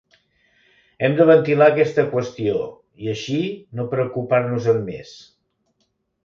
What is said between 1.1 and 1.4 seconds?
de